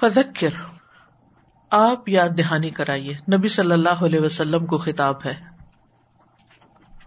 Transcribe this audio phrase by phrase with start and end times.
[0.00, 0.48] فذکر۔
[1.70, 5.34] آپ یاد دہانی کرائیے، نبی صلی اللہ علیہ وسلم کو خطاب ہے۔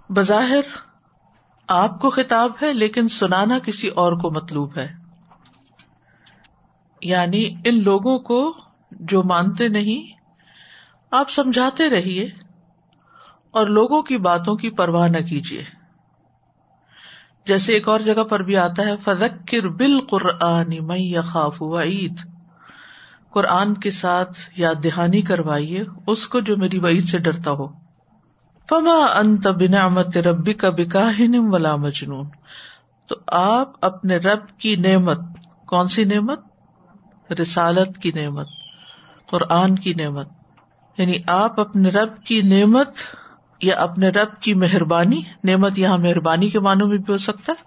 [0.09, 0.62] بظاہر،
[1.67, 4.96] آپ کو خطاب ہے، لیکن سنانا کسی اور کو مطلوب ہے۔
[7.02, 8.57] یعنی ان لوگوں کو
[8.92, 10.20] جو مانتے نہیں،
[11.12, 12.30] آپ سمجھاتے رہیے
[13.52, 15.64] اور لوگوں کی باتوں کی پرواہ نہ کیجیے۔
[17.46, 22.39] جیسے ایک اور جگہ پر بھی آتا ہے، فذکر بال قرآن خاف عید
[23.32, 27.67] قرآن کے ساتھ یاد دہانی کروائیے، اس کو جو میری وعید سے ڈرتا ہو۔
[28.70, 32.27] فما انت بنعمت ربی کا بکاہنم ولا مجنون۔
[33.07, 35.20] تو آپ اپنے رب کی نعمت،
[35.68, 36.40] کون سی نعمت؟
[37.41, 38.48] رسالت کی نعمت،
[39.30, 40.30] قرآن کی نعمت۔
[40.98, 42.90] یعنی آپ اپنے رب کی نعمت
[43.62, 47.63] یا اپنے رب کی مہربانی، نعمت یہاں مہربانی کے معنوں میں بھی ہو سکتا ہے۔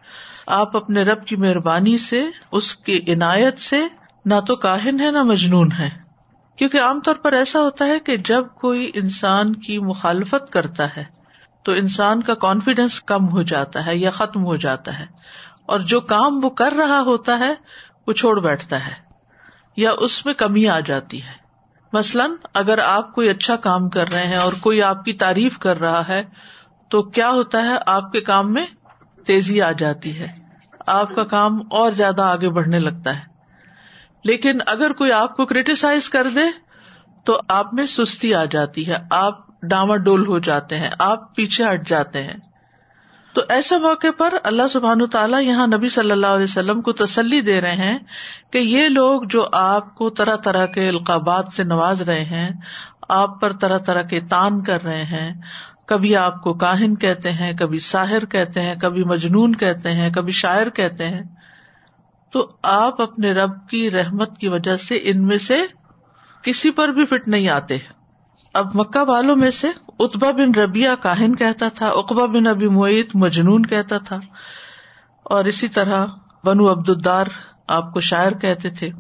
[0.46, 3.76] آپ اپنے رب کی مہربانی سے، اس کی عنایت سے
[4.24, 5.88] نہ تو کاہن ہے نہ مجنون ہے۔
[6.56, 11.04] کیونکہ عام طور پر ایسا ہوتا ہے کہ جب کوئی انسان کی مخالفت کرتا ہے،
[11.62, 15.06] تو انسان کا کانفیڈینس کم ہو جاتا ہے یا ختم ہو جاتا ہے۔
[15.66, 17.54] اور جو کام وہ کر رہا ہوتا ہے،
[18.06, 18.92] وہ چھوڑ بیٹھتا ہے
[19.76, 21.32] یا اس میں کمی آ جاتی ہے۔
[21.92, 25.80] مثلاً، اگر آپ کوئی اچھا کام کر رہے ہیں اور کوئی آپ کی تعریف کر
[25.80, 26.24] رہا ہے،
[26.88, 28.66] تو کیا ہوتا ہے، آپ کے کام میں
[29.26, 30.26] تیزی آ جاتی ہے۔
[30.86, 33.31] آپ کا کام اور زیادہ آگے بڑھنے لگتا ہے۔
[34.24, 36.40] لیکن اگر کوئی آپ کو کریٹیسائز کر دے
[37.24, 41.64] تو آپ میں سستی آ جاتی ہے، آپ ڈاما ڈول ہو جاتے ہیں، آپ پیچھے
[41.72, 42.34] ہٹ جاتے ہیں۔
[43.34, 47.40] تو ایسے موقع پر اللہ سبحان تعالیٰ یہاں نبی صلی اللہ علیہ وسلم کو تسلی
[47.40, 47.98] دے رہے ہیں
[48.50, 52.50] کہ یہ لوگ جو آپ کو طرح طرح کے القابات سے نواز رہے ہیں،
[53.08, 55.40] آپ پر طرح طرح کے تان کر رہے ہیں۔
[55.86, 60.32] کبھی آپ کو کاہن کہتے ہیں، کبھی ساحر کہتے ہیں، کبھی مجنون کہتے ہیں، کبھی
[60.32, 61.22] شاعر کہتے ہیں۔
[62.32, 65.60] تو آپ اپنے رب کی رحمت کی وجہ سے ان میں سے
[66.42, 67.78] کسی پر بھی فٹ نہیں آتے۔
[68.54, 73.10] اب مکہ والوں میں سے اتبا بن ربیہ کاہن کہتا تھا اقبا بن ابی معیت
[73.14, 74.20] مجنون کہتا تھا۔
[75.22, 76.06] اور اسی طرح
[76.44, 77.26] بنو عبد الدار
[77.68, 78.90] آپ کو شاعر کہتے تھے۔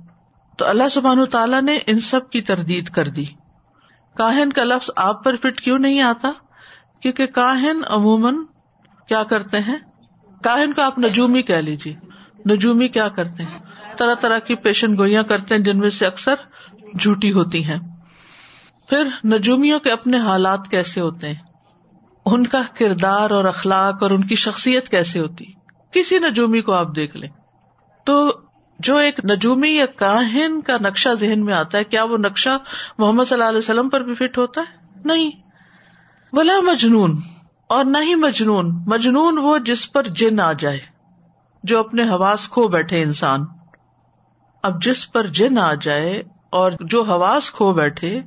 [0.58, 3.24] تو اللہ سبحان تعالیٰ نے ان سب کی تردید کر دی۔
[4.16, 6.32] کاہن کا لفظ آپ پر فٹ کیوں نہیں آتا؟
[7.02, 8.36] کیونکہ کاہن عموماً
[9.08, 9.76] کیا کرتے ہیں؟
[10.42, 12.11] کاہن کو آپ نجومی کہہ لیجیے
[12.50, 13.58] نجومی کیا کرتے ہیں؟
[13.98, 16.34] طرح طرح کی پیشن گوئیاں کرتے ہیں جن میں سے اکثر
[16.98, 17.78] جھوٹی ہوتی ہیں۔
[18.88, 21.34] پھر نجومیوں کے اپنے حالات کیسے ہوتے ہیں؟
[22.26, 25.44] ان کا کردار اور اخلاق اور ان کی شخصیت کیسے ہوتی؟
[25.92, 27.30] کسی نجومی کو آپ دیکھ لیں۔
[28.06, 28.40] تو
[28.78, 32.58] جو ایک نجومی یا کاہن کا نقشہ ذہن میں آتا ہے، کیا وہ نقشہ
[32.98, 35.30] محمد صلی اللہ علیہ وسلم پر بھی فٹ ہوتا ہے؟ نہیں۔
[36.32, 37.20] بلا مجنون
[37.68, 40.78] اور نہ ہی مجنون۔ مجنون وہ جس پر جن آ جائے۔
[41.62, 43.44] جو اپنے حواس کھو بیٹھے انسان۔
[44.62, 48.20] اب جس پر جن آ جائے اور جو حواس کھو بیٹھے،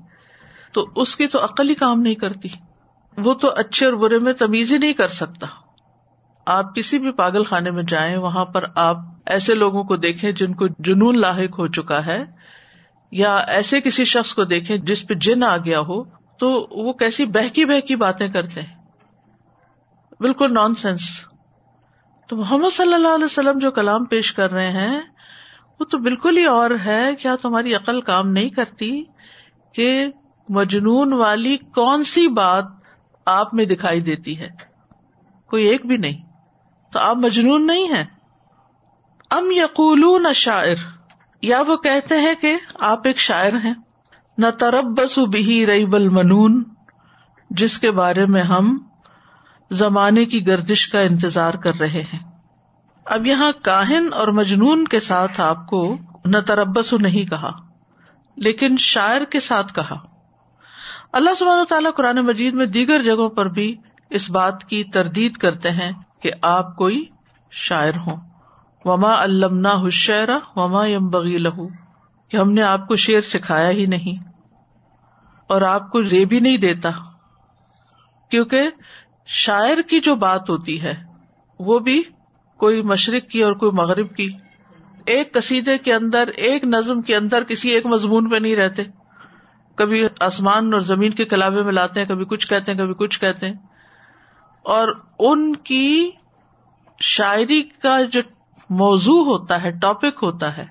[0.71, 2.47] تو اس کی تو عقل ہی کام نہیں کرتی۔
[3.17, 5.47] وہ تو اچھے اور برے میں تمیز ہی نہیں کر سکتا۔
[6.45, 10.53] آپ کسی بھی پاگل خانے میں جائیں، وہاں پر آپ ایسے لوگوں کو دیکھیں جن
[10.53, 12.23] کو جنون لاحق ہو چکا ہے،
[13.11, 16.03] یا ایسے کسی شخص کو دیکھیں جس پہ جن آ گیا ہو،
[16.37, 18.75] تو وہ کیسی بہکی بہکی باتیں کرتے ہیں۔
[20.19, 21.01] بالکل نان سینس
[22.27, 25.01] تو محمد صلی اللہ علیہ وسلم جو کلام پیش کر رہے ہیں،
[25.79, 29.03] وہ تو بالکل ہی اور ہے، کیا تمہاری عقل کام نہیں کرتی
[29.73, 30.07] کہ
[30.49, 32.65] مجنون والی کون سی بات
[33.25, 34.49] آپ میں دکھائی دیتی ہے؟
[35.47, 36.21] کوئی ایک بھی نہیں۔
[36.91, 38.05] تو آپ مجنون نہیں ہے
[39.31, 40.75] ام یقول نہ شاعر،
[41.41, 43.73] یا وہ کہتے ہیں کہ آپ ایک شاعر ہیں۔
[44.37, 46.63] نہ ترب بس بھی رئی بل منون
[47.49, 48.77] جس کے بارے میں ہم
[49.69, 52.19] زمانے کی گردش کا انتظار کر رہے ہیں۔
[53.05, 57.51] اب یہاں کاہن اور مجنون کے ساتھ آپ کو نہ تربس نہیں کہا،
[58.37, 59.97] لیکن شاعر کے ساتھ کہا۔
[61.13, 63.75] اللہ سبحانہ تعالیٰ قرآن مجید میں دیگر جگہوں پر بھی
[64.09, 67.05] اس بات کی تردید کرتے ہیں کہ آپ کوئی
[67.51, 68.17] شاعر ہوں۔
[68.85, 71.67] وما علمنا حشیرا وما یم بغی لہو
[72.29, 74.29] کہ ہم نے آپ کو شعر سکھایا ہی نہیں۔
[75.47, 76.89] اور آپ کو ری بھی نہیں دیتا،
[78.31, 78.69] کیونکہ
[79.25, 81.03] شاعر کی جو بات ہوتی ہے،
[81.59, 82.03] وہ بھی
[82.57, 84.29] کوئی مشرق کی اور کوئی مغرب کی۔
[85.05, 88.83] ایک قصیدے کے اندر، ایک نظم کے اندر کسی ایک مضمون پہ نہیں رہتے۔
[89.75, 93.19] کبھی آسمان اور زمین کے کلابے میں لاتے ہیں، کبھی کچھ کہتے ہیں، کبھی کچھ
[93.19, 93.53] کہتے ہیں۔
[94.63, 94.87] اور
[95.19, 96.11] ان کی
[96.99, 98.21] شاعری کا جو
[98.69, 100.65] موضوع ہوتا ہے ٹاپک ہوتا ہے،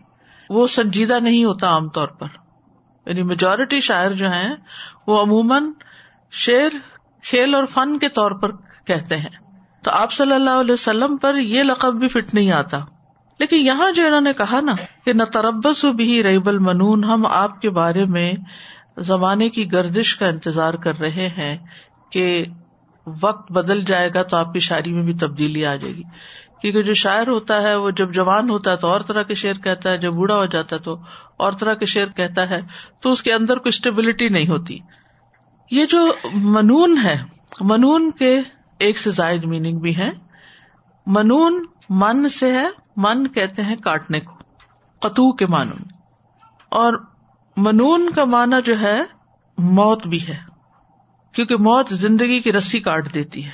[0.51, 2.27] وہ سنجیدہ نہیں ہوتا عام طور پر۔
[3.07, 4.55] یعنی میجورٹی شاعر جو ہیں،
[5.07, 5.71] وہ عموماً
[6.31, 6.94] شعر
[7.25, 8.51] کھیل اور فن کے طور پر
[8.87, 9.45] کہتے ہیں۔
[9.83, 12.81] تو آپ صلی اللہ علیہ وسلم پر یہ لقب بھی فٹ نہیں آتا۔
[13.39, 14.73] لیکن یہاں جو انہوں نے کہا نا
[15.05, 18.33] کہ نہ تربس بھی ریب المنون، ہم آپ کے بارے میں
[18.99, 21.57] زمانے کی گردش کا انتظار کر رہے ہیں
[22.11, 22.45] کہ
[23.23, 26.03] وقت بدل جائے گا تو آپ کی شاعری میں بھی تبدیلی آ جائے گی۔
[26.63, 29.55] کیونکہ جو شاعر ہوتا ہے، وہ جب جوان ہوتا ہے تو اور طرح کے شعر
[29.55, 30.99] کہتا ہے، جب بوڑھا ہو جاتا ہے تو
[31.37, 32.61] اور طرح کے شعر کہتا ہے،
[33.01, 34.79] تو اس کے اندر کوئی اسٹیبلٹی نہیں ہوتی۔
[35.71, 37.25] یہ جو منون ہے،
[37.61, 38.41] منون کے
[38.79, 40.11] ایک سے زائد میننگ بھی ہے
[41.07, 44.35] منون من سے ہے، من کہتے ہیں کاٹنے کو،
[44.99, 45.99] قطو کے معنوں میں۔
[46.69, 46.95] اور
[47.57, 49.03] منون کا معنی جو ہے،
[49.59, 50.37] موت بھی ہے،
[51.33, 53.51] کیونکہ موت زندگی کی رسی کاٹ دیتی ہے۔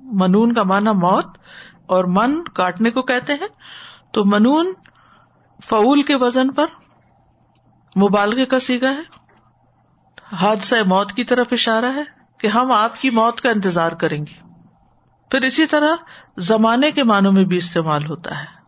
[0.00, 1.38] منون کا معنی موت
[1.86, 3.48] اور من کاٹنے کو کہتے ہیں۔
[4.12, 4.72] تو منون
[5.64, 6.66] فعول کے وزن پر،
[7.98, 9.17] مبالغے کا سیگا ہے۔
[10.32, 12.02] حادثہ موت کی طرف اشارہ ہے
[12.38, 14.48] کہ ہم آپ کی موت کا انتظار کریں گے۔
[15.30, 15.90] پھر اسی طرح
[16.36, 18.58] زمانے کے معنوں میں بھی استعمال ہوتا ہے۔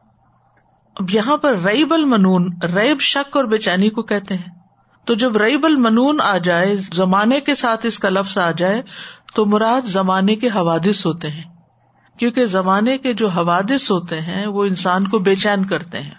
[1.01, 4.61] اب یہاں پر ریب المنون، ریب شک اور بے چینی کو کہتے ہیں۔
[5.05, 8.83] تو جب ریب المنون آ جائے، زمانے کے ساتھ اس کا لفظ آ جائے،
[9.35, 11.43] تو مراد زمانے کے حوادث ہوتے ہیں۔
[12.19, 16.15] کیونکہ زمانے کے جو حوادث ہوتے ہیں، وہ انسان کو بے چین کرتے ہیں۔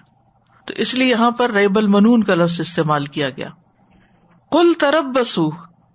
[0.66, 3.48] تو اس لیے یہاں پر ریب المنون کا لفظ استعمال کیا گیا۔
[4.52, 5.50] کل ترب بسو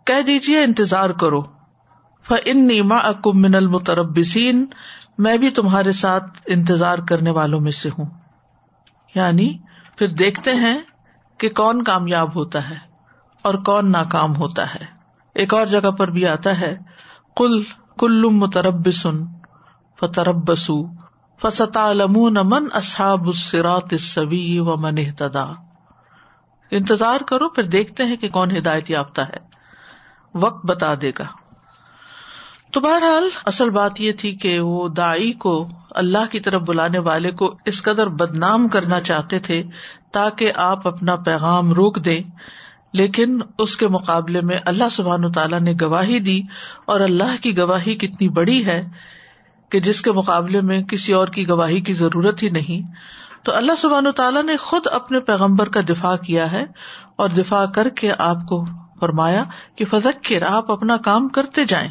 [0.04, 1.42] کہہ دیجیے انتظار کرو۔
[2.28, 4.66] فن نیما اکم من المتربسین
[5.18, 8.06] میں بھی تمہارے ساتھ انتظار کرنے والوں میں سے ہوں۔
[9.14, 9.58] یعنی
[9.96, 10.78] پھر دیکھتے ہیں
[11.38, 12.76] کہ کون کامیاب ہوتا ہے
[13.42, 14.84] اور کون ناکام ہوتا ہے۔
[15.34, 16.78] ایک اور جگہ پر بھی آتا ہے
[17.36, 17.62] کل
[17.98, 19.24] کل متربسن
[20.00, 20.86] فتربسو
[21.42, 21.92] فستا
[22.44, 25.65] من اصحاب السرات السوی و من اہتدا
[26.70, 29.56] انتظار کرو، پھر دیکھتے ہیں کہ کون ہدایت یافتہ ہے۔
[30.34, 31.24] وقت بتا دے گا۔
[32.72, 37.30] تو بہرحال اصل بات یہ تھی کہ وہ دائی کو اللہ کی طرف بلانے والے
[37.30, 39.62] کو اس قدر بدنام کرنا چاہتے تھے
[40.12, 42.30] تاکہ آپ اپنا پیغام روک دیں۔
[42.92, 46.40] لیکن اس کے مقابلے میں اللہ سبحان تعالیٰ نے گواہی دی
[46.84, 48.88] اور اللہ کی گواہی کتنی بڑی ہے
[49.70, 52.92] کہ جس کے مقابلے میں کسی اور کی گواہی کی ضرورت ہی نہیں۔
[53.46, 56.64] تو اللہ سبحان تعالیٰ نے خود اپنے پیغمبر کا دفاع کیا ہے
[57.16, 58.64] اور دفاع کر کے آپ کو
[59.00, 59.44] فرمایا
[59.76, 61.88] کہ فضکر آپ اپنا کام کرتے جائیں۔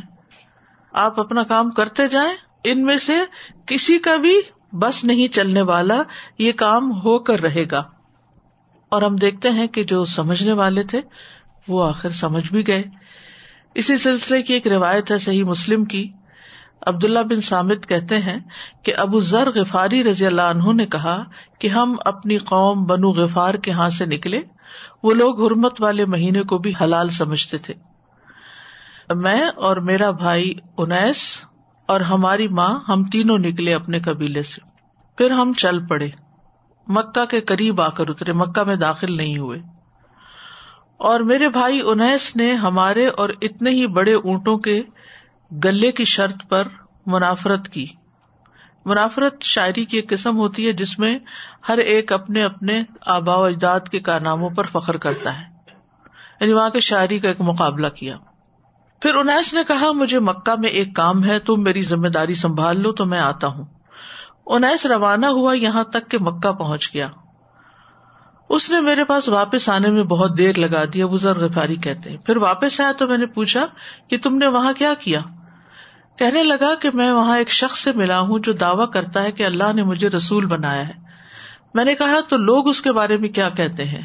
[0.93, 3.13] آپ اپنا کام کرتے جائیں۔ ان میں سے
[3.65, 4.41] کسی کا بھی
[4.71, 6.03] بس نہیں چلنے والا
[6.37, 7.83] یہ کام ہو کر رہے گا۔
[8.89, 11.01] اور ہم دیکھتے ہیں کہ جو سمجھنے والے تھے،
[11.67, 12.83] وہ آخر سمجھ بھی گئے۔
[13.75, 16.11] اسی سلسلے کی ایک روایت ہے صحیح مسلم کی۔
[16.85, 18.39] عبداللہ بن سامد کہتے ہیں
[18.83, 21.23] کہ ابو ذر غفاری رضی اللہ عنہ نے کہا
[21.59, 24.41] کہ ہم اپنی قوم بنو غفار کے ہاں سے نکلے۔
[25.03, 27.73] وہ لوگ حرمت والے مہینے کو بھی حلال سمجھتے تھے۔
[29.15, 31.41] میں اور میرا بھائی انیس
[31.85, 34.61] اور ہماری ماں ہم تینوں نکلے اپنے قبیلے سے۔
[35.17, 36.09] پھر ہم چل پڑے۔
[36.87, 39.59] مکہ کے قریب آ کر اترے۔ مکہ میں داخل نہیں ہوئے۔
[40.97, 44.81] اور میرے بھائی انیس نے ہمارے اور اتنے ہی بڑے اونٹوں کے
[45.51, 46.67] گلے کی شرط پر
[47.05, 47.85] منافرت کی۔
[48.85, 51.19] منافرت شاعری کی ایک قسم ہوتی ہے جس میں
[51.69, 55.45] ہر ایک اپنے اپنے آبا و اجداد کے کارناموں پر فخر کرتا ہے۔
[56.41, 58.17] یعنی وہاں کے شاعری کا ایک مقابلہ کیا۔
[59.01, 62.81] پھر انیس نے کہا، مجھے مکہ میں ایک کام ہے، تم میری ذمہ داری سنبھال
[62.81, 63.65] لو تو میں آتا ہوں۔
[64.45, 67.07] انیس روانہ ہوا یہاں تک کہ مکہ پہنچ گیا۔
[68.49, 72.17] اس نے میرے پاس واپس آنے میں بہت دیر لگا دیا بزرگ غفاری کہتے ہیں۔
[72.17, 73.65] پھر واپس آیا تو میں نے پوچھا
[74.07, 75.19] کہ تم نے وہاں کیا کیا؟
[76.19, 79.45] کہنے لگا کہ میں وہاں ایک شخص سے ملا ہوں جو دعوی کرتا ہے کہ
[79.45, 80.93] اللہ نے مجھے رسول بنایا ہے۔
[81.73, 84.01] میں نے کہا، تو لوگ اس کے بارے میں کیا کہتے ہیں؟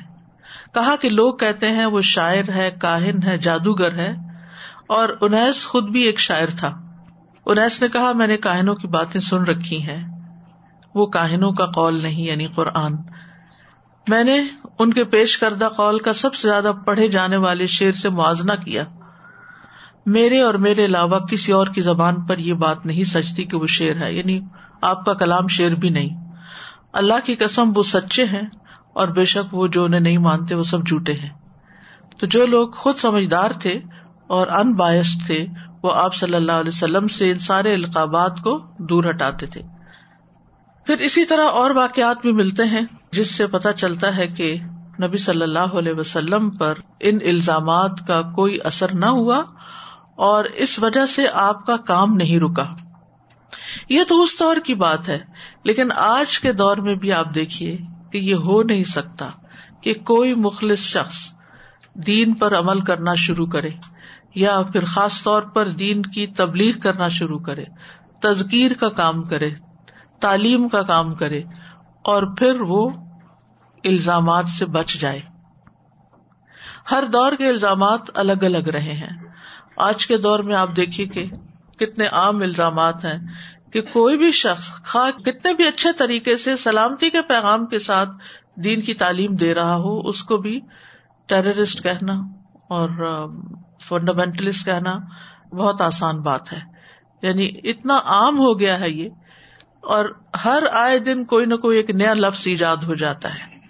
[0.74, 4.14] کہا کہ لوگ کہتے ہیں، وہ شاعر ہے، کاہن ہے، جادوگر ہے۔
[4.86, 6.82] اور انیس خود بھی ایک شاعر تھا۔
[7.46, 10.08] انیس نے کہا، میں نے کاہنوں کی باتیں سن رکھی ہیں۔
[10.94, 12.96] وہ کاہنوں کا قول نہیں یعنی قرآن۔
[14.10, 14.44] میں نے
[14.78, 18.52] ان کے پیش کردہ قول کا سب سے زیادہ پڑھے جانے والے شعر سے موازنہ
[18.52, 18.84] کیا۔
[20.06, 23.66] میرے اور میرے علاوہ کسی اور کی زبان پر یہ بات نہیں سچتی کہ وہ
[23.66, 24.40] شعر ہے۔ یعنی
[24.82, 26.34] آپ کا کلام شعر بھی نہیں۔
[26.92, 28.48] اللہ کی قسم وہ سچے ہیں
[28.92, 31.30] اور بے شک وہ جو انہیں نہیں مانتے وہ سب جھوٹے ہیں۔
[32.18, 33.80] تو جو لوگ خود سمجھدار تھے
[34.26, 35.46] اور ان باعث تھے
[35.82, 39.62] وہ آپ صلی اللہ علیہ وسلم سے ان سارے القابات کو دور ہٹاتے تھے۔
[40.86, 44.56] پھر اسی طرح اور واقعات بھی ملتے ہیں۔ جس سے پتا چلتا ہے کہ
[45.02, 49.42] نبی صلی اللہ علیہ وسلم پر ان الزامات کا کوئی اثر نہ ہوا
[50.16, 52.66] اور اس وجہ سے آپ کا کام نہیں رکا۔
[53.88, 55.18] یہ تو اس دور کی بات ہے،
[55.64, 57.78] لیکن آج کے دور میں بھی آپ دیکھیے
[58.12, 59.28] کہ یہ ہو نہیں سکتا
[59.82, 61.18] کہ کوئی مخلص شخص
[62.06, 63.70] دین پر عمل کرنا شروع کرے
[64.34, 67.64] یا پھر خاص طور پر دین کی تبلیغ کرنا شروع کرے
[68.20, 69.50] تزکیر کا کام کرے،
[70.20, 71.42] تعلیم کا کام کرے۔
[72.02, 72.90] اور پھر وہ
[73.84, 75.20] الزامات سے بچ جائے۔
[76.90, 79.24] ہر دور کے الزامات الگ الگ رہے ہیں۔
[79.76, 81.26] آج کے دور میں آپ دیکھیے کہ
[81.78, 83.18] کتنے عام الزامات ہیں
[83.72, 88.10] کہ کوئی بھی شخص خواہ کتنے بھی اچھے طریقے سے سلامتی کے پیغام کے ساتھ
[88.54, 90.60] دین کی تعلیم دے رہا ہو، اس کو بھی
[91.26, 92.12] ٹیررسٹ کہنا
[92.68, 92.88] اور
[93.80, 94.98] فنڈامینٹلسٹ کہنا
[95.56, 96.60] بہت آسان بات ہے۔
[97.22, 99.08] یعنی اتنا عام ہو گیا ہے یہ
[99.80, 100.04] اور
[100.44, 103.60] ہر آئے دن کوئی نہ کوئی ایک نیا لفظ ایجاد ہو جاتا ہے۔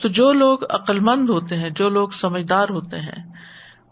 [0.00, 3.32] تو جو لوگ عقلمند ہوتے ہیں، جو لوگ سمجھدار ہوتے ہیں،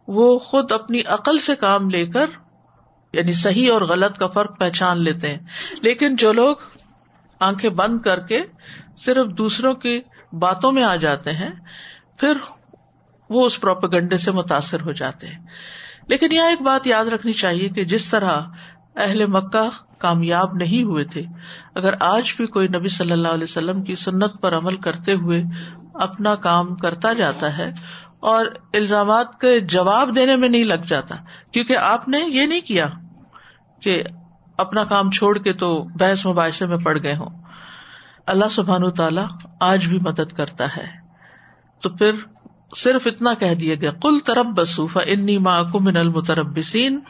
[0.08, 2.26] وہ خود اپنی عقل سے کام لے کر
[3.12, 5.38] یعنی صحیح اور غلط کا فرق پہچان لیتے ہیں۔
[5.82, 6.56] لیکن جو لوگ
[7.40, 8.42] آنکھیں بند کر کے
[8.98, 10.00] صرف دوسروں کی
[10.32, 11.50] باتوں میں آ جاتے ہیں،
[12.18, 12.36] پھر
[13.30, 15.46] وہ اس پروپگنڈے سے متاثر ہو جاتے ہیں۔
[16.08, 18.32] لیکن یہاں ایک بات یاد رکھنی چاہیے کہ جس طرح
[18.96, 19.68] اہل مکہ
[20.00, 21.22] کامیاب نہیں ہوئے تھے۔
[21.74, 25.42] اگر آج بھی کوئی نبی صلی اللہ علیہ وسلم کی سنت پر عمل کرتے ہوئے
[25.94, 27.72] اپنا کام کرتا جاتا ہے
[28.20, 31.14] اور الزامات کے جواب دینے میں نہیں لگ جاتا،
[31.52, 32.86] کیونکہ آپ نے یہ نہیں کیا
[33.80, 34.02] کہ
[34.58, 37.42] اپنا کام چھوڑ کے تو بحث مباحثے میں پڑ گئے ہوں۔
[38.26, 39.22] اللہ سبحان تعالی
[39.60, 40.86] آج بھی مدد کرتا ہے۔
[41.82, 42.12] تو پھر
[42.76, 47.00] صرف اتنا کہہ دیا گیا کل ترب بسوفا انی من المتربسین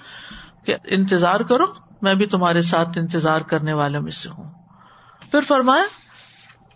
[0.66, 4.50] کہ انتظار کرو۔ میں بھی تمہارے ساتھ انتظار کرنے والے میں سے ہوں۔
[5.30, 5.84] پھر فرمایا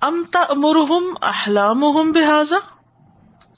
[0.01, 2.53] امتا مرحم احلام بحاظ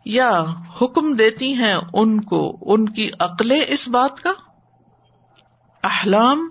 [0.04, 0.44] یا
[0.82, 4.32] حکم دیتی ہیں ان کو، ان کی عقلیں اس بات کا؟
[5.84, 6.48] احلام،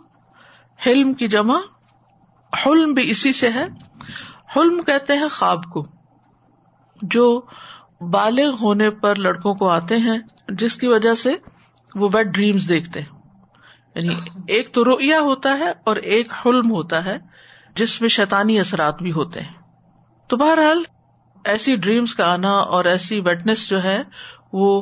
[0.87, 1.59] حلم کی جمع،
[2.65, 3.65] حلم بھی اسی سے ہے۔
[4.55, 5.87] حلم کہتے ہیں خواب کو،
[7.01, 7.41] جو
[8.01, 10.17] بالغ ہونے پر لڑکوں کو آتے ہیں،
[10.49, 11.35] جس کی وجہ سے
[11.95, 13.14] وہ ویٹ ڈریمس دیکھتے ہیں۔
[13.95, 14.15] یعنی
[14.47, 17.17] ایک تو رویا ہوتا ہے اور ایک حلم ہوتا ہے،
[17.75, 19.53] جس میں شیطانی اثرات بھی ہوتے ہیں۔
[20.27, 20.83] تو بہرحال،
[21.45, 24.03] ایسی ڈریمس کا آنا اور ایسی ویٹنس جو ہے،
[24.53, 24.81] وہ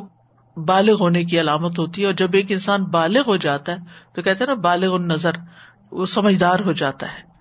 [0.56, 3.76] بالغ ہونے کی علامت ہوتی ہے۔ اور جب ایک انسان بالغ ہو جاتا ہے،
[4.14, 5.32] تو کہتے ہیں نا، بالغ النظر،
[5.92, 7.34] وہ سمجھدار ہو جاتا ہے۔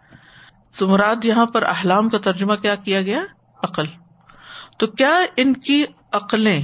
[0.77, 3.22] تو مراد یہاں پر احلام کا ترجمہ کیا کیا گیا؟
[3.63, 3.86] عقل۔
[4.77, 6.63] تو کیا ان کی عقلیں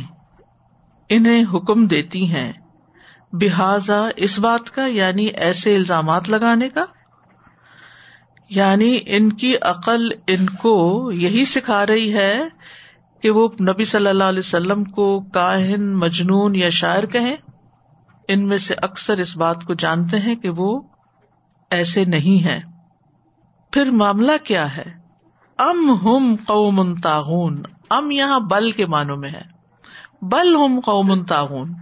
[1.10, 2.54] انہیں حکم دیتی ہیں؟
[3.32, 6.86] بحاظا اس بات کا یعنی ایسے الزامات لگانے کا؟
[8.50, 12.44] یعنی ان کی عقل ان کو یہی سکھا رہی ہے
[13.22, 17.36] کہ وہ نبی صلی اللہ علیہ وسلم کو کاہن، مجنون یا شاعر کہیں۔
[18.28, 20.82] ان میں سے اکثر اس بات کو جانتے ہیں کہ وہ
[21.70, 22.60] ایسے نہیں ہے
[23.72, 25.00] پھر معاملہ کیا ہے؟
[25.58, 29.42] ام ہم قوم تاغون ام یہاں بل کے معنوں میں ہے۔
[30.22, 31.74] بل ہم قوم تاغون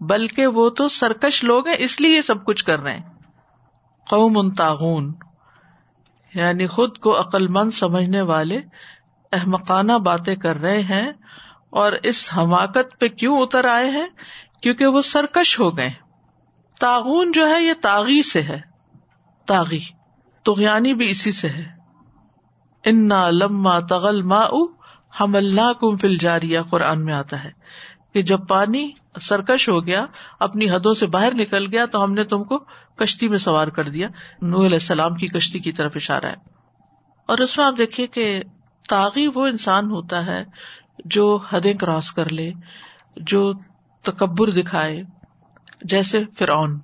[0.00, 3.02] بلکہ وہ تو سرکش لوگ ہیں، اس لیے یہ سب کچھ کر رہے ہیں۔
[4.10, 5.12] قوم تاغون
[6.34, 8.60] یعنی خود کو عقل مند سمجھنے والے
[9.32, 11.12] احمقانہ باتیں کر رہے ہیں،
[11.70, 14.06] اور اس حماقت پہ کیوں اتر آئے ہیں؟
[14.62, 15.90] کیونکہ وہ سرکش ہو گئے۔
[16.80, 18.60] تاغون جو ہے، یہ تاغی سے ہے۔
[19.46, 19.80] تاغی
[20.42, 21.64] تغیانی بھی اسی سے ہے۔
[22.84, 24.44] انا لما تغل ما
[25.20, 27.50] ہم اللہ کم فل جاریا قرآن میں آتا ہے۔
[28.14, 28.90] کہ جب پانی
[29.20, 30.06] سرکش ہو گیا،
[30.40, 32.58] اپنی حدوں سے باہر نکل گیا، تو ہم نے تم کو
[32.96, 34.08] کشتی میں سوار کر دیا۔
[34.42, 36.34] نو علیہ السلام کی کشتی کی طرف اشارہ ہے۔
[37.26, 38.42] اور اس میں آپ دیکھیے کہ
[38.88, 40.44] تاغی وہ انسان ہوتا ہے
[41.04, 42.52] جو حدیں کراس کر لے،
[43.16, 43.52] جو
[44.02, 45.02] تکبر دکھائے۔
[45.82, 46.80] جیسے فرعون۔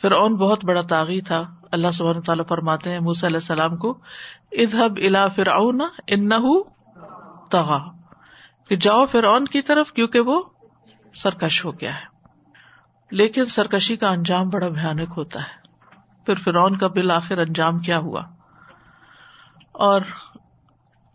[0.00, 3.98] فرعون بہت بڑا تاغی تھا۔ اللہ سب تعالیٰ فرماتے ہیں، موسی علیہ السلام کو
[4.52, 6.28] ادہب الا فرعون ان
[7.48, 7.97] تغا
[8.68, 10.42] کہ جاؤ فرعون کی طرف کیونکہ وہ
[11.14, 12.18] سرکش ہو گیا ہے۔
[13.10, 15.68] لیکن سرکشی کا انجام بڑا بھیانک ہوتا ہے۔
[16.26, 18.22] پھر فرعون کا بالآخر انجام کیا ہوا؟
[19.72, 20.00] اور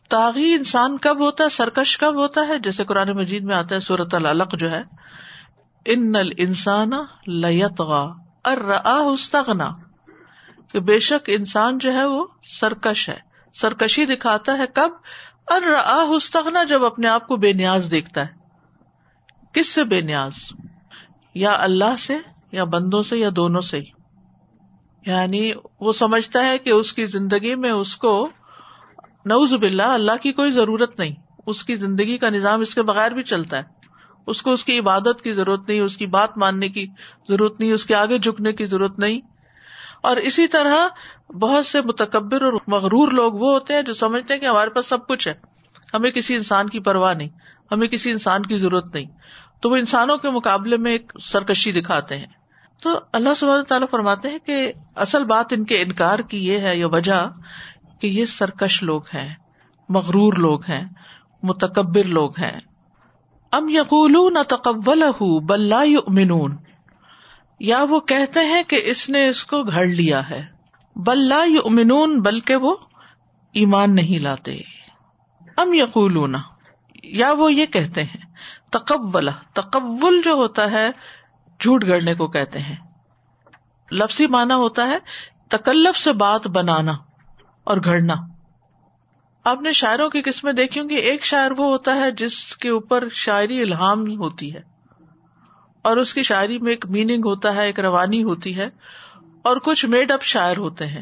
[0.09, 3.79] تاغی انسان کب ہوتا ہے؟ سرکش کب ہوتا ہے؟ جیسے قرآن مجید میں آتا ہے
[3.79, 4.83] سورت العلق جو ہے،
[5.85, 6.91] ان نل انسان
[7.27, 8.13] لتغا
[8.45, 9.69] ارستغنا
[10.67, 13.17] کہ بے شک انسان جو ہے وہ سرکش ہے۔
[13.53, 14.89] سرکشی دکھاتا ہے کب؟
[15.47, 18.27] ارستغنا جب اپنے آپ کو بے نیاز دیکھتا ہے۔
[19.53, 20.33] کس سے بے نیاز؟
[21.35, 22.17] یا اللہ سے،
[22.51, 23.81] یا بندوں سے، یا دونوں سے
[25.05, 28.29] یعنی وہ سمجھتا ہے کہ اس کی زندگی میں اس کو
[29.25, 31.15] نوز باللہ اللہ کی کوئی ضرورت نہیں۔
[31.47, 33.63] اس کی زندگی کا نظام اس کے بغیر بھی چلتا ہے۔
[34.27, 36.87] اس کو اس کی عبادت کی ضرورت نہیں، اس کی بات ماننے کی
[37.29, 39.19] ضرورت نہیں، اس کے آگے جھکنے کی ضرورت نہیں۔
[40.03, 40.87] اور اسی طرح
[41.33, 44.85] بہت سے متکبر اور مغرور لوگ وہ ہوتے ہیں جو سمجھتے ہیں کہ ہمارے پاس
[44.85, 45.33] سب کچھ ہے۔
[45.93, 47.29] ہمیں کسی انسان کی پرواہ نہیں،
[47.71, 49.05] ہمیں کسی انسان کی ضرورت نہیں۔
[49.61, 52.25] تو وہ انسانوں کے مقابلے میں ایک سرکشی دکھاتے ہیں۔
[52.83, 56.85] تو اللہ تعالیٰ فرماتے ہیں کہ اصل بات ان کے انکار کی یہ ہے، یہ
[56.85, 57.31] وجہ
[57.99, 59.35] کہ یہ سرکش لوگ ہیں،
[59.89, 60.85] مغرور لوگ ہیں،
[61.43, 62.59] متکبر لوگ ہیں۔
[63.51, 65.03] ام یقول نہ تقبل
[65.45, 66.55] بل یؤمنون۔
[67.63, 70.45] یا وہ کہتے ہیں کہ اس نے اس کو گھڑ لیا ہے۔
[70.95, 72.75] بل لا یؤمنون، بلکہ وہ
[73.53, 74.61] ایمان نہیں لاتے۔
[75.57, 76.35] ام یقولون،
[77.03, 78.25] یا وہ یہ کہتے ہیں
[78.71, 80.89] تقبل تقبل جو ہوتا ہے،
[81.59, 82.75] جھوٹ گڑنے کو کہتے ہیں۔
[83.91, 84.97] لفظی مانا ہوتا ہے،
[85.49, 86.93] تکلف سے بات بنانا
[87.63, 88.13] اور گھڑنا۔
[89.43, 92.69] آپ نے شاعروں کی قسمیں دیکھی ہوں گی، ایک شاعر وہ ہوتا ہے جس کے
[92.69, 94.72] اوپر شاعری الہام ہوتی ہے۔
[95.83, 98.69] اور اس کی شاعری میں ایک میننگ ہوتا ہے، ایک روانی ہوتی ہے،
[99.41, 101.01] اور کچھ میڈ اپ شاعر ہوتے ہیں۔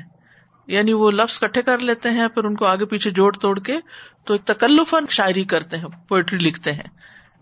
[0.68, 3.78] یعنی وہ لفظ کٹھے کر لیتے ہیں، پھر ان کو آگے پیچھے جوڑ توڑ کے
[4.26, 6.90] تو ایک شاعری کرتے ہیں پوئٹری لکھتے ہیں۔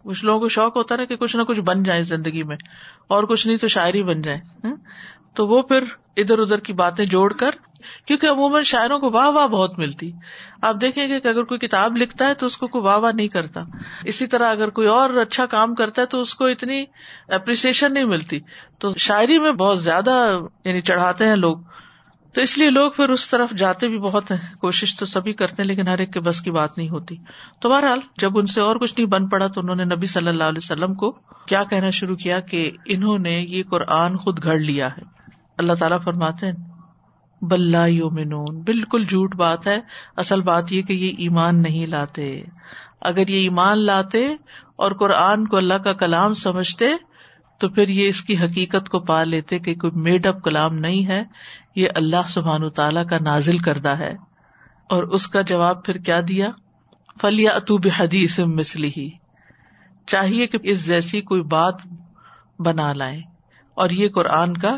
[0.04, 2.58] کچھ لوگوں کو شوق ہوتا ہے کہ کچھ نہ کچھ بن جائے زندگی میں،
[3.08, 4.72] اور کچھ نہیں تو شاعری بن جائے۔
[5.34, 5.84] تو وہ پھر
[6.18, 7.56] ادھر ادھر کی باتیں جوڑ کر
[8.06, 10.12] کیونکہ عموماً شاعروں کو واہ واہ بہت ملتی۔
[10.62, 13.12] آپ دیکھیں گے کہ اگر کوئی کتاب لکھتا ہے تو اس کو کوئی واہ واہ
[13.12, 13.62] نہیں کرتا۔
[14.04, 16.86] اسی طرح اگر کوئی اور اچھا کام کرتا ہے تو اس کو اتنی
[17.28, 18.40] اپریسیشن نہیں ملتی۔
[18.80, 21.58] تو شاعری میں بہت زیادہ یعنی چڑھاتے ہیں لوگ۔
[22.34, 25.56] تو اس لیے لوگ پھر اس طرف جاتے بھی بہت ہیں۔ کوشش تو سبھی کرتے
[25.60, 27.16] ہیں لیکن ہر ایک کے بس کی بات نہیں ہوتی۔
[27.62, 30.28] تو بہرحال جب ان سے اور کچھ نہیں بن پڑا تو انہوں نے نبی صلی
[30.28, 31.12] اللہ علیہ وسلم کو
[31.46, 35.02] کیا کہنا شروع کیا کہ انہوں نے یہ قرآن خود گھڑ لیا ہے۔
[35.58, 36.54] اللہ تعالیٰ فرماتے ہیں
[37.42, 39.80] بلّہ یومنون بالکل جھوٹ بات ہے۔
[40.16, 42.44] اصل بات یہ کہ یہ ایمان نہیں لاتے۔
[43.02, 44.28] اگر یہ ایمان لاتے
[44.76, 46.86] اور قرآن کو اللہ کا کلام سمجھتے
[47.60, 51.08] تو پھر یہ اس کی حقیقت کو پا لیتے کہ کوئی میڈ اپ کلام نہیں
[51.08, 51.24] ہے۔
[51.76, 54.14] یہ اللہ سبحان تعالیٰ کا نازل کردہ ہے۔
[54.90, 56.50] اور اس کا جواب پھر کیا دیا؟
[57.22, 59.10] فلیا اتوب حدیث مسلی ہی
[60.08, 61.76] چاہیے کہ اس جیسی کوئی بات
[62.60, 63.22] بنا لائے
[63.74, 64.78] اور یہ قرآن کا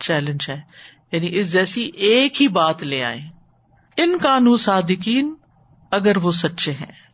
[0.00, 0.60] چیلنج ہے۔
[1.14, 3.20] یعنی اس جیسی ایک ہی بات لے آئے
[3.96, 5.34] ان قانو صادقین
[5.90, 7.04] اگر وہ سچے ہیں۔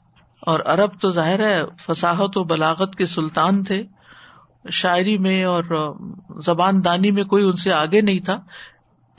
[0.40, 3.82] اور عرب تو ظاہر ہے فساحت و بلاغت کے سلطان تھے۔
[4.70, 5.94] شاعری میں اور
[6.42, 8.40] زبان دانی میں کوئی ان سے آگے نہیں تھا۔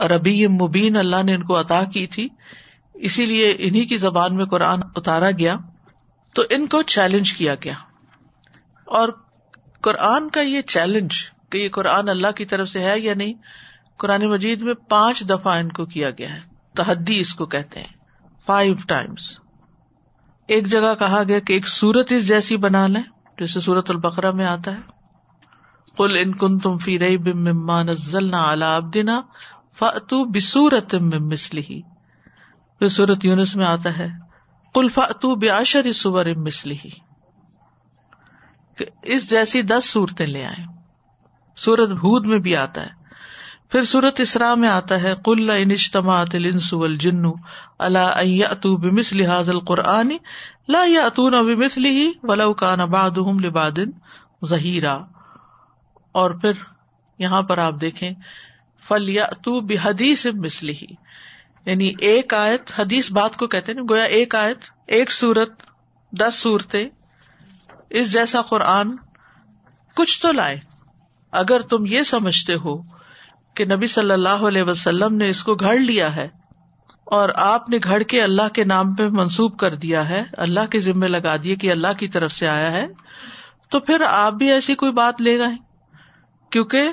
[0.04, 2.28] ربی مبین اللہ نے ان کو عطا کی تھی۔
[2.94, 5.56] اسی لیے انہیں کی زبان میں قرآن اتارا گیا۔
[6.34, 7.74] تو ان کو چیلنج کیا گیا۔
[8.84, 9.08] اور
[9.80, 11.10] قرآن کا یہ چیلنج
[11.50, 13.32] کہ یہ قرآن اللہ کی طرف سے ہے یا نہیں
[14.02, 16.40] قرآن مجید میں پانچ دفعہ ان کو کیا گیا ہے۔
[16.76, 17.92] تحدی اس کو کہتے ہیں۔
[18.46, 19.38] فائیو ٹائمس
[20.48, 23.02] ایک جگہ کہا گیا کہ ایک سورت اس جیسی بنا لیں
[23.38, 24.80] جیسے سورت البقرہ میں آتا ہے۔
[25.96, 29.20] کل ان کن تم فی رئی بما نزلنا اعلی ابدنا
[29.78, 31.82] فاتو بسورت مسلی
[32.78, 34.08] پھر سورت یونس میں آتا ہے۔
[34.74, 36.78] کل فاتو باشر سور مسلی
[39.02, 40.64] اس جیسی دس صورتیں لے آئے
[41.56, 43.01] سورت بھود میں بھی آتا ہے۔
[43.72, 47.22] پھر سورت اسرا میں آتا ہے کل انجتما الانس والجن
[47.78, 50.10] اللہ اتو بمثل هذا القرآن
[50.68, 53.78] لا یاتون بمثله ولو كان بعضهم لبعض
[54.44, 54.94] ظہیرا۔
[56.12, 56.52] اور پھر
[57.18, 58.12] یہاں پر آپ دیکھیں
[58.88, 59.76] فل یا تو بھی
[61.66, 65.62] یعنی ایک آیت، حدیث بات کو کہتے نا، گویا ایک آیت، ایک سورت،
[66.12, 66.88] دس صورتیں،
[67.90, 68.96] اس جیسا قرآن،
[69.96, 70.56] کچھ تو لائے
[71.30, 73.01] اگر تم یہ سمجھتے ہو
[73.54, 76.28] کہ نبی صلی اللہ علیہ وسلم نے اس کو گھڑ لیا ہے
[77.04, 80.80] اور آپ نے گھڑ کے اللہ کے نام پہ منسوب کر دیا ہے، اللہ کے
[80.80, 82.86] ذمے لگا دیے کہ اللہ کی طرف سے آیا ہے،
[83.68, 85.56] تو پھر آپ بھی ایسی کوئی بات لے گئے
[86.50, 86.90] کیونکہ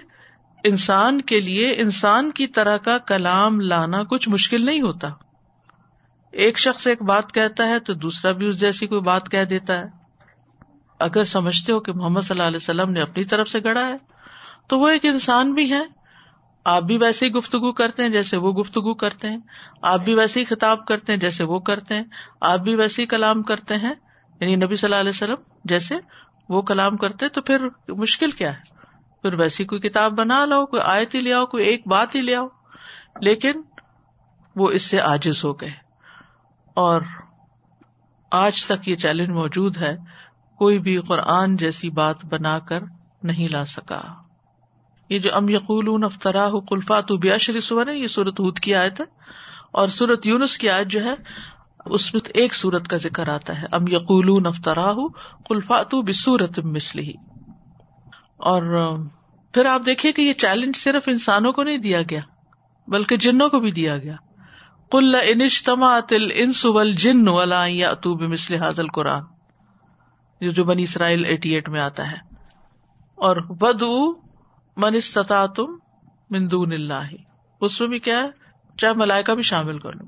[0.63, 5.09] انسان کے لیے انسان کی طرح کا کلام لانا کچھ مشکل نہیں ہوتا۔
[6.31, 9.79] ایک شخص ایک بات کہتا ہے تو دوسرا بھی اس جیسی کوئی بات کہہ دیتا
[9.79, 9.85] ہے۔
[10.99, 13.95] اگر سمجھتے ہو کہ محمد صلی اللہ علیہ وسلم نے اپنی طرف سے گڑا ہے،
[14.67, 15.81] تو وہ ایک انسان بھی ہے
[16.69, 19.37] آپ بھی ویسے ہی گفتگو کرتے ہیں جیسے وہ گفتگو کرتے ہیں۔
[19.81, 22.03] آپ بھی ویسے ہی خطاب کرتے ہیں جیسے وہ کرتے ہیں۔
[22.41, 23.93] آپ بھی ویسے ہی کلام کرتے ہیں۔
[24.39, 25.95] یعنی نبی صلی اللہ علیہ وسلم جیسے
[26.49, 28.59] وہ کلام کرتے تو پھر مشکل کیا ہے؟
[29.21, 32.21] پھر ویسی کوئی کتاب بنا لاؤ، کوئی آیت ہی لے آؤ، کوئی ایک بات ہی
[32.21, 32.47] لے آؤ۔
[33.21, 33.51] لیکن
[34.55, 35.71] وہ اس سے آجز ہو گئے۔
[36.73, 37.01] اور
[38.31, 39.97] آج تک یہ چیلنج موجود ہے۔
[40.57, 42.79] کوئی بھی قرآن جیسی بات بنا کر
[43.23, 44.18] نہیں لا سکا۔
[45.09, 49.05] یہ جو ام یقول افطرا کلفات بیاشری سور ہے، یہ سورت ہود کی آیت ہے۔
[49.71, 51.13] اور سورت یونس کی آیت جو ہے،
[51.85, 54.93] اس میں ایک سورت کا ذکر آتا ہے۔ ام یقول افطرا
[55.49, 57.13] کلفات بسورت مسلی
[58.37, 58.95] اور
[59.53, 62.21] پھر آپ دیکھیے کہ یہ چیلنج صرف انسانوں کو نہیں دیا گیا،
[62.87, 64.15] بلکہ جنوں کو بھی دیا گیا۔
[64.91, 69.23] کل انجتما تل ان سول جن والا اتوب مسل حاضل قرآن
[70.49, 72.17] جو بنی اسرائیل ایٹی ایٹ میں آتا ہے۔
[73.15, 74.28] اور ودو
[74.79, 74.99] من
[75.55, 75.71] تم
[76.29, 77.03] مندون اللہ۔
[77.61, 78.27] اس میں بھی کیا ہے؟
[78.77, 80.05] چاہے ملائکا بھی شامل کر لوں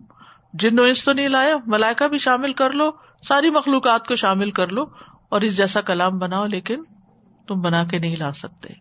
[0.54, 2.92] جن انس تو نہیں لایا، ملائکہ بھی شامل کر لو،
[3.28, 4.84] ساری مخلوقات کو شامل کر لو
[5.30, 6.84] اور اس جیسا کلام بناؤ، لیکن
[7.48, 8.74] تم بنا کے نہیں لا سکتے۔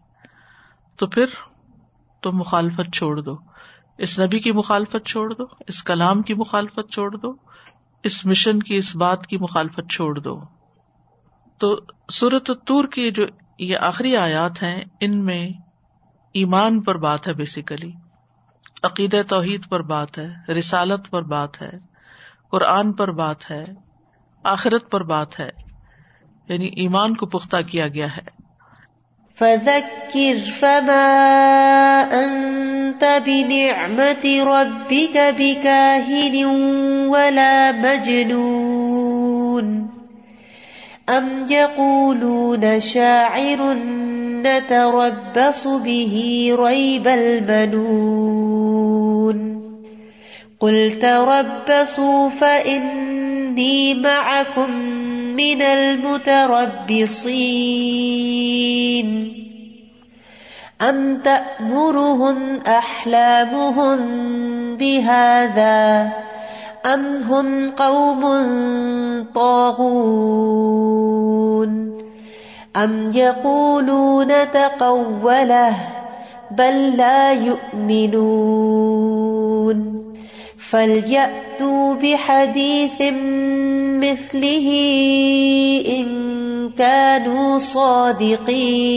[0.96, 1.26] تو پھر
[2.22, 3.37] تم مخالفت چھوڑ دو۔
[3.98, 7.35] اس نبی کی مخالفت چھوڑ دو، اس کلام کی مخالفت چھوڑ دو،
[8.03, 10.40] اس مشن کی، اس بات کی مخالفت چھوڑ دو۔
[11.59, 11.81] تو
[12.12, 13.24] سورت تور کی جو
[13.59, 15.50] یہ آخری آیات ہیں، ان میں
[16.33, 17.93] ایمان پر بات ہے بیسیکلی
[18.83, 21.71] عقید توحید پر بات ہے، رسالت پر بات ہے،
[22.51, 23.64] قرآن پر بات ہے،
[24.45, 25.49] آخرت پر بات ہے
[26.49, 28.43] یعنی ایمان کو پختہ کیا گیا ہے۔
[29.38, 36.47] فذكر فما أنت بنعمة ربك بكاهن
[37.09, 40.00] ولا مجنون۔
[41.18, 43.75] أم يقولون شاعر
[44.42, 46.14] نتربص به
[46.59, 48.81] ريب المنون
[50.61, 54.70] قل تربصوا فإني معكم
[55.37, 56.61] من المتربصين
[60.83, 63.99] أم تأمرهم أحلامهم
[64.77, 66.12] بهذا
[66.87, 68.23] أم هم قوم
[69.35, 70.01] طاغون
[72.77, 75.75] أم يقولون تقوله
[76.51, 78.61] بل لا يؤمنون
[80.59, 83.03] فليأتوا بحديث
[84.01, 84.69] مثله
[85.87, 86.07] ان
[86.79, 88.90] كانوا صادقين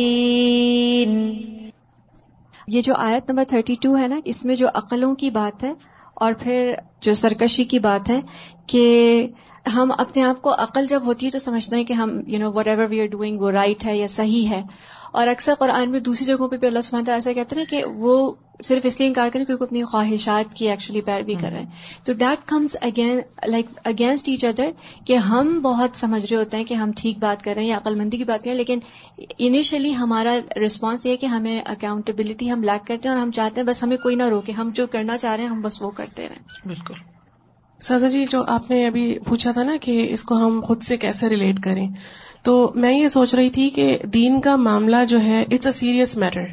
[2.68, 5.74] یہ جو آیت نمبر تھرٹی ٹو ہے نا، اس میں جو عقلوں کی بات ہے
[6.14, 8.20] اور پھر جو سرکشی کی بات ہے
[8.68, 9.28] کہ
[9.76, 12.52] ہم اپنے آپ کو عقل جب ہوتی ہے تو سمجھتے ہیں کہ ہم you know
[12.68, 14.64] whatever we are doing وہ رائٹ ہے یا صحیح ہے۔
[15.12, 18.34] اور اکثر قرآن میں دوسری جگہوں پہ بھی اللہ سبحانہ ایسا کہتے ہیں کہ وہ
[18.64, 21.70] صرف اس لیے انکار کریں کیونکہ اپنی خواہشات کی ایکچولی پیروی کر رہے ہیں۔
[22.04, 24.70] تو that comes again like against each other
[25.06, 27.78] کہ ہم بہت سمجھ رہے ہوتے ہیں کہ ہم ٹھیک بات کر رہے ہیں یا
[27.78, 28.80] عقل مندی کی بات کریں لیکن
[29.38, 33.62] انیشلی ہمارا رسپانس یہ ہے کہ ہمیں اکاؤنٹیبلٹی ہم لیک کرتے ہیں اور ہم چاہتے
[33.62, 35.92] ہیں بس ہمیں کوئی نہ روکے ہم جو کرنا چاہ رہے ہیں ہم بس وہ
[35.92, 36.94] کرتے رہیں۔ بالکل۔
[37.84, 40.98] سادا جی جو آپ نے ابھی پوچھا تھا نا کہ اس کو ہم خود سے
[40.98, 41.88] کیسے ریلیٹ کریں،
[42.44, 46.16] تو میں یہ سوچ رہی تھی کہ دین کا معاملہ جو ہے اٹس اے سیریس
[46.18, 46.46] میٹر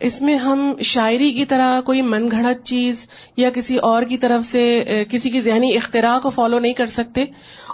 [0.00, 4.44] اس میں ہم شاعری کی طرح کوئی من گھڑت چیز یا کسی اور کی طرف
[4.44, 4.62] سے
[5.10, 7.24] کسی کی ذہنی اختراع کو فالو نہیں کر سکتے،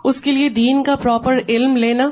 [0.05, 2.11] اس کے لیے دین کا پراپر علم لینا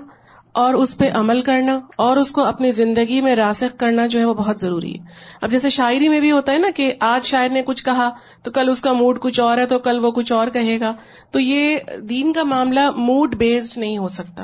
[0.52, 4.24] اور اس پہ عمل کرنا اور اس کو اپنی زندگی میں راسخ کرنا جو ہے
[4.24, 5.04] وہ بہت ضروری ہے۔
[5.42, 8.10] اب جیسے شاعری میں بھی ہوتا ہے نا کہ آج شاعر نے کچھ کہا
[8.42, 10.94] تو کل اس کا موڈ کچھ اور ہے تو کل وہ کچھ اور کہے گا۔
[11.30, 14.42] تو یہ دین کا معاملہ موڈ بیسڈ نہیں ہو سکتا۔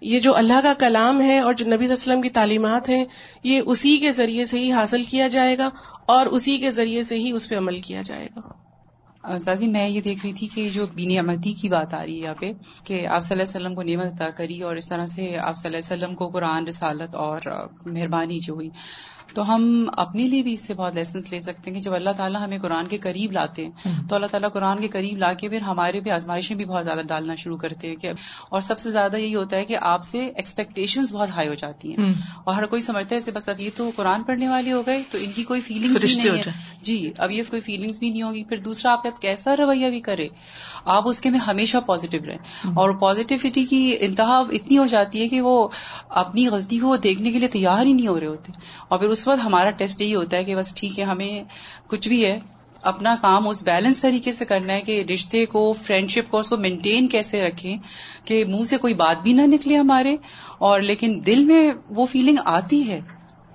[0.00, 2.88] یہ جو اللہ کا کلام ہے اور جو نبی صلی اللہ علیہ وسلم کی تعلیمات
[2.88, 3.04] ہیں
[3.44, 5.70] یہ اسی کے ذریعے سے ہی حاصل کیا جائے گا
[6.06, 8.40] اور اسی کے ذریعے سے ہی اس پہ عمل کیا جائے گا۔
[9.24, 12.18] سازی، میں یہ دیکھ رہی تھی کہ جو بین امدی کی بات آ رہی ہے
[12.18, 12.52] یہاں پہ،
[12.84, 15.56] کہ آپ صلی اللہ علیہ وسلم کو نعمت عطا کری اور اس طرح سے آپ
[15.56, 17.40] صلی اللہ علیہ وسلم کو قرآن، رسالت اور
[17.86, 18.68] مہربانی جو ہوئی۔
[19.34, 22.10] تو ہم اپنے لیے بھی اس سے بہت لیسنس لے سکتے ہیں کہ جب اللہ
[22.10, 25.48] تعالیٰ ہمیں قرآن کے قریب لاتے ہیں تو اللہ تعالیٰ قرآن کے قریب لا کے
[25.48, 28.10] پھر ہمارے بھی آزمائشیں بھی بہت زیادہ ڈالنا شروع کرتے ہیں کہ
[28.48, 31.88] اور سب سے زیادہ یہی ہوتا ہے کہ آپ سے ایکسپیکٹیشن بہت ہائی ہو جاتی
[31.88, 32.12] ہیں۔
[32.44, 35.18] اور ہر کوئی سمجھتا ہے بس اب یہ تو قرآن پڑھنے والے ہو گئے تو
[35.20, 36.42] ان کی کوئی فیلنگس نہیں ہے۔
[36.82, 40.00] جی اب یہ کوئی فیلنگس بھی نہیں ہوگی۔ پھر دوسرا آپ کا کیسا رویہ بھی
[40.00, 40.28] کرے
[40.84, 42.38] آپ اس کے میں ہمیشہ پازیٹو رہیں۔
[42.74, 45.68] اور پازیٹیوٹی کی انتہا اتنی ہو جاتی ہے کہ وہ
[46.08, 48.52] اپنی غلطی کو دیکھنے کے لیے تیار ہی نہیں ہو رہے ہوتے۔
[48.88, 51.44] اور پھر اس وقت ہمارا ٹیسٹ یہی ہوتا ہے کہ بس ٹھیک ہے، ہمیں
[51.86, 52.38] کچھ بھی ہے۔
[52.82, 56.50] اپنا کام اس بیلنس طریقے سے کرنا ہے کہ رشتے کو فرینڈ شپ کو اس
[56.50, 57.76] کو مینٹین کیسے رکھیں
[58.24, 60.16] کہ منہ سے کوئی بات بھی نہ نکلے ہمارے۔
[60.58, 63.00] اور لیکن دل میں وہ فیلنگ آتی ہے،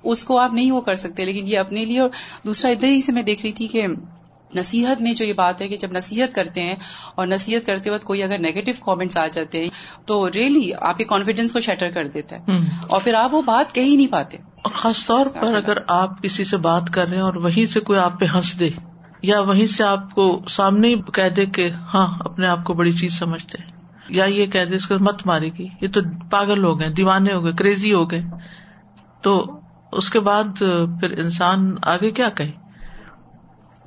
[0.03, 2.09] اس کو آپ نہیں وہ کر سکتے، لیکن یہ اپنے لیے۔ اور
[2.45, 3.81] دوسرا، ادھر ہی سے میں دیکھ رہی تھی کہ
[4.55, 6.75] نصیحت میں جو یہ بات ہے کہ جب نصیحت کرتے ہیں
[7.15, 9.69] اور نصیحت کرتے وقت کوئی اگر نیگیٹو کامنٹس آ جاتے ہیں
[10.05, 12.57] تو ریئلی آپ کے کانفیڈینس کو شیٹر کر دیتا ہے
[12.87, 14.37] اور پھر آپ وہ بات کہہ ہی نہیں پاتے۔
[14.79, 17.99] خاص طور پر اگر آپ کسی سے بات کر رہے ہیں اور وہیں سے کوئی
[17.99, 18.69] آپ پہ ہنس دے
[19.21, 22.93] یا وہیں سے آپ کو سامنے ہی کہہ دے کہ ہاں اپنے آپ کو بڑی
[22.93, 23.57] چیز سمجھتے
[24.09, 27.33] یا یہ کہہ دے اس کو مت مارے گی۔ یہ تو پاگل ہو گئے دیوانے
[27.33, 28.21] ہو گئے کریزی ہو گئے۔
[29.21, 29.59] تو
[29.91, 30.43] اس کے بعد
[30.99, 32.51] پھر انسان آگے کیا کہے؟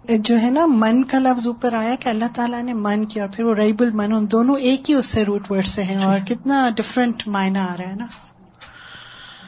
[0.08, 3.30] جو ہے نا من کا لفظ اوپر آیا کہ اللہ تعالیٰ نے من کیا اور
[3.32, 6.18] پھر وہ ریب المن ان دونوں ایک ہی اس سے روٹ ورڈ سے ہیں اور
[6.18, 8.06] کتنا ڈفرینٹ معنی آ رہا ہے نا۔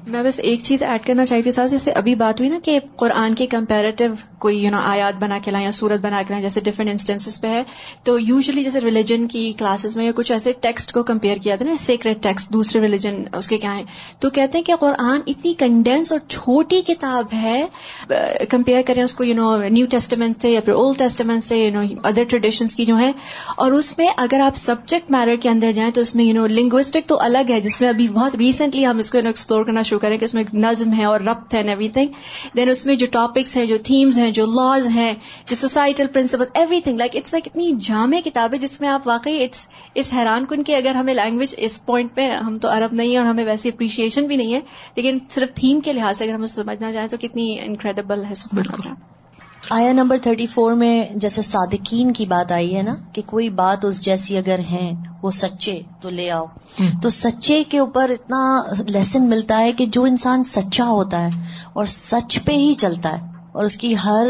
[0.02, 3.34] میں بس ایک چیز ایڈ کرنا چاہتی ہوں جیسے ابھی بات ہوئی نا کہ قرآن
[3.34, 4.04] کے کمپیریٹو
[4.38, 7.40] کوئی یو نو آیات بنا کے لائیں یا سورت بنا کے لائیں، جیسے ڈفرنٹ انسٹینسز
[7.40, 7.62] پہ ہے،
[8.04, 11.66] تو یوزلی جیسے ریلیجن کی کلاسز میں یا کچھ ایسے ٹیکسٹ کو کمپیئر کیا تھا
[11.66, 13.84] نا سیکریٹ ٹیکسٹ دوسرے ریلیجن اس کے کیا ہیں،
[14.20, 17.64] تو کہتے ہیں کہ قرآن اتنی کنڈینس اور چھوٹی کتاب ہے
[18.50, 21.70] کمپیئر کریں اس کو یو نو نیو ٹیسٹمنٹ سے یا پھر اولڈ ٹیسٹمنٹ سے یو
[21.72, 23.10] نو ادر ٹریڈیشنس کی جو ہے
[23.56, 26.46] اور اس میں اگر آپ سبجیکٹ میٹر کے اندر جائیں تو اس میں یو نو
[26.48, 30.00] لنگوسٹک تو الگ ہے، جس میں ابھی بہت ریسنٹلی ہم اس کو ایکسپلور کرنا شروع
[30.00, 32.12] کریں کہ اس میں نظم ہے اور ربط ہے ایوری تھنگ
[32.56, 35.14] دین اس میں جو ٹاپکس ہیں، جو تھیمز ہیں، جو لاز ہیں،
[35.46, 36.44] جو societal principle
[36.80, 40.46] everything like it's like اتنی جامع کتاب ہے جس میں آپ واقعی اٹس اس حیران
[40.46, 43.44] کن کہ اگر ہمیں لینگویج اس پوائنٹ پہ، ہم تو عرب نہیں ہے اور ہمیں
[43.44, 44.60] ویسی اپریشیشن بھی نہیں ہے.
[44.96, 48.32] لیکن صرف تھیم کے لحاظ سے اگر ہم اسے سمجھنا چاہیں تو کتنی انکریڈیبل ہے
[48.52, 48.88] بالکل.
[49.70, 53.84] آیا نمبر تھرٹی فور میں جیسے صادقین کی بات آئی ہے نا کہ کوئی بات
[53.84, 54.90] اس جیسی اگر ہے
[55.22, 56.44] وہ سچے تو لے آؤ۔
[57.02, 61.30] تو سچے کے اوپر اتنا لیسن ملتا ہے کہ جو انسان سچا ہوتا ہے
[61.72, 63.22] اور سچ پہ ہی چلتا ہے
[63.52, 64.26] اور اس کی ہر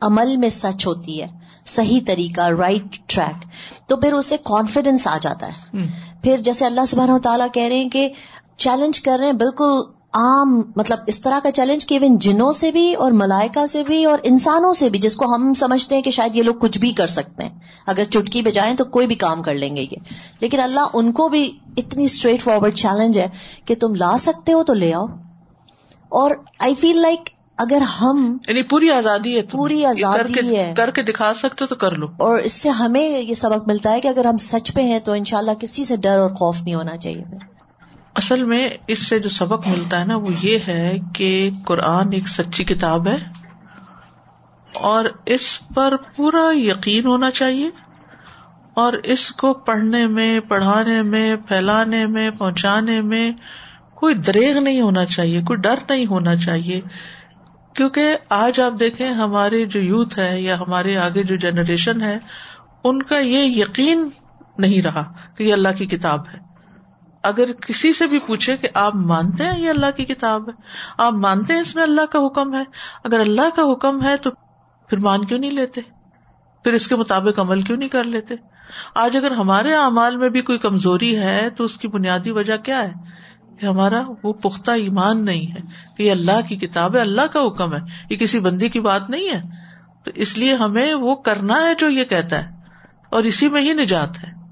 [0.00, 1.26] عمل میں سچ ہوتی ہے
[1.66, 3.44] صحیح طریقہ رائٹ ٹریک
[3.88, 5.78] تو پھر اسے کانفیڈینس آ جاتا ہے۔
[6.22, 8.08] پھر جیسے اللہ سبحانہ تعالیٰ کہہ رہے ہیں کہ
[8.56, 12.70] چیلنج کر رہے ہیں بالکل عام مطلب اس طرح کا چیلنج کہ ایون جنوں سے
[12.70, 16.10] بھی اور ملائکہ سے بھی اور انسانوں سے بھی جس کو ہم سمجھتے ہیں کہ
[16.10, 19.42] شاید یہ لوگ کچھ بھی کر سکتے ہیں۔ اگر چٹکی بجائیں تو کوئی بھی کام
[19.42, 19.96] کر لیں گے یہ۔
[20.40, 23.28] لیکن اللہ ان کو بھی اتنی اسٹریٹ فارورڈ چیلنج ہے
[23.64, 25.06] کہ تم لا سکتے ہو تو لے آؤ۔
[26.08, 31.02] اور آئی فیل لائک اگر ہم یعنی پوری آزادی ہے پوری آزادی ہے۔ کر کے
[31.02, 34.24] دکھا سکتے تو کر لو۔ اور اس سے ہمیں یہ سبق ملتا ہے کہ اگر
[34.24, 37.53] ہم سچ پہ ہیں تو انشاءاللہ کسی سے ڈر اور خوف نہیں ہونا چاہیے۔
[38.14, 42.28] اصل میں اس سے جو سبق ملتا ہے نا، وہ یہ ہے کہ قرآن ایک
[42.28, 43.16] سچی کتاب ہے
[44.74, 47.70] اور اس پر پورا یقین ہونا چاہیے
[48.74, 53.32] اور اس کو پڑھنے میں، پڑھانے میں، پھیلانے میں، پہنچانے میں
[53.94, 56.80] کوئی دریغ نہیں ہونا چاہیے، کوئی ڈر نہیں ہونا چاہیے۔
[57.74, 62.18] کیونکہ آج آپ دیکھیں، ہمارے جو یوتھ ہے یا ہمارے آگے جو جنریشن ہے،
[62.84, 64.08] ان کا یہ یقین
[64.58, 66.43] نہیں رہا کہ یہ اللہ کی کتاب ہے۔
[67.24, 70.54] اگر کسی سے بھی پوچھے کہ آپ مانتے ہیں یہ اللہ کی کتاب ہے؟
[70.98, 72.62] آپ مانتے ہیں اس میں اللہ کا حکم ہے؟
[73.04, 74.30] اگر اللہ کا حکم ہے تو
[74.88, 75.80] پھر مان کیوں نہیں لیتے؟
[76.64, 78.34] پھر اس کے مطابق عمل کیوں نہیں کر لیتے؟
[78.94, 82.88] آج اگر ہمارے اعمال میں بھی کوئی کمزوری ہے تو اس کی بنیادی وجہ کیا
[82.88, 82.92] ہے؟
[83.60, 85.60] کہ ہمارا وہ پختہ ایمان نہیں ہے
[85.96, 89.10] کہ یہ اللہ کی کتاب ہے، اللہ کا حکم ہے، یہ کسی بندی کی بات
[89.10, 89.42] نہیں ہے۔
[90.04, 92.48] تو اس لیے ہمیں وہ کرنا ہے جو یہ کہتا ہے
[93.10, 94.43] اور اسی میں ہی نجات ہے۔